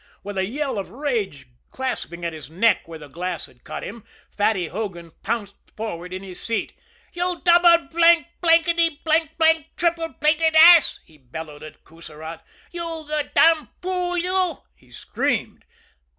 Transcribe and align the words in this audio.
With 0.23 0.35
a 0.39 0.45
yell 0.47 0.79
of 0.79 0.89
rage, 0.89 1.45
clasping 1.69 2.25
at 2.25 2.33
his 2.33 2.49
neck 2.49 2.87
where 2.87 2.97
the 2.97 3.07
glass 3.07 3.45
had 3.45 3.63
cut 3.63 3.83
him, 3.83 4.03
Fatty 4.35 4.67
Hogan 4.67 5.11
bounced 5.21 5.53
forward 5.77 6.11
in 6.11 6.23
his 6.23 6.41
seat. 6.41 6.73
"You 7.13 7.39
double 7.45 7.85
blanked, 7.85 8.31
blankety 8.41 8.99
blanked, 9.05 9.35
triple 9.77 10.11
plated 10.13 10.55
ass!" 10.55 10.99
he 11.05 11.19
bellowed 11.19 11.61
at 11.61 11.83
Coussirat. 11.83 12.41
"You 12.71 13.05
you 13.07 13.29
damned 13.35 13.67
fool, 13.83 14.17
you!" 14.17 14.63
he 14.73 14.89
screamed. 14.91 15.65